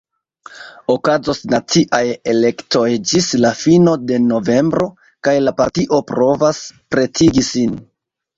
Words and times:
Okazos 0.93 1.41
naciaj 1.51 1.99
elektoj 2.33 2.85
ĝis 3.11 3.27
la 3.43 3.51
fino 3.59 3.93
de 4.13 4.17
novembro, 4.31 4.89
kaj 5.29 5.35
la 5.45 5.55
partioj 5.61 6.01
provas 6.15 6.65
pretigi 6.97 7.47
sin. 7.51 7.79